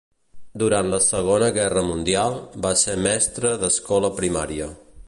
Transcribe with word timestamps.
Durant 0.61 0.87
la 0.93 0.99
Segona 1.07 1.49
Guerra 1.59 1.85
Mundial 1.91 2.41
va 2.67 2.73
ser 2.85 2.97
mestre 3.05 3.57
d'escola 3.67 4.15
primària. 4.23 4.73